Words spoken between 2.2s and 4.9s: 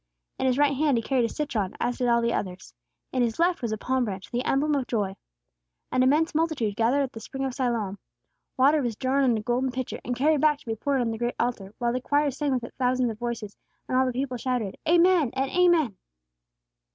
the others; in his left was a palm branch, the emblem of